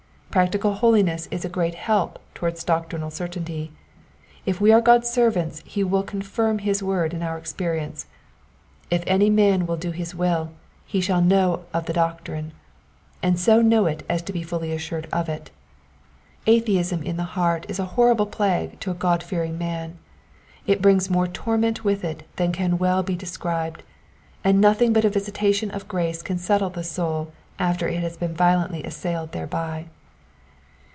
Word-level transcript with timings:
Practical 0.31 0.75
holiness 0.75 1.27
is 1.29 1.43
a 1.43 1.49
great 1.49 1.75
help 1.75 2.17
towards 2.33 2.63
doctrinal 2.63 3.11
certainty: 3.11 3.73
if 4.45 4.61
we 4.61 4.71
are 4.71 4.79
God's 4.79 5.09
servants 5.09 5.61
he 5.65 5.83
will 5.83 6.03
confirm 6.03 6.59
his 6.59 6.81
word 6.81 7.13
in 7.13 7.21
our 7.21 7.37
experience. 7.37 8.05
*' 8.49 8.57
If 8.89 9.03
any 9.05 9.29
man 9.29 9.65
will 9.67 9.75
do 9.75 9.91
his 9.91 10.15
will, 10.15 10.53
he 10.85 11.01
shall 11.01 11.21
know 11.21 11.65
of 11.73 11.85
the 11.85 11.91
doctrine"; 11.91 12.53
and 13.21 13.37
so 13.37 13.61
know 13.61 13.87
it 13.87 14.05
as 14.07 14.21
to 14.21 14.31
be 14.31 14.41
fully 14.41 14.71
assured 14.71 15.09
of 15.11 15.27
it. 15.27 15.51
Atheism 16.47 17.03
in 17.03 17.17
the 17.17 17.25
heart 17.35 17.65
is 17.67 17.77
a 17.77 17.83
horrible 17.99 18.25
plague 18.25 18.79
to 18.79 18.89
a 18.89 18.93
God 18.93 19.21
fearing 19.21 19.57
man, 19.57 19.97
it 20.65 20.81
brings 20.81 21.09
more 21.09 21.27
torment 21.27 21.83
with 21.83 22.05
it 22.05 22.23
than 22.37 22.53
can 22.53 22.77
well 22.77 23.03
be 23.03 23.17
described; 23.17 23.83
and 24.45 24.61
nothing 24.61 24.93
but 24.93 25.03
a 25.03 25.09
visitation 25.09 25.69
of 25.71 25.89
grace 25.89 26.21
can 26.21 26.37
settle 26.37 26.69
the 26.69 26.85
soul 26.85 27.33
after 27.59 27.85
it 27.89 27.99
has 27.99 28.15
been 28.15 28.33
violently 28.33 28.81
assailed 28.85 29.33
thereby. 29.33 29.87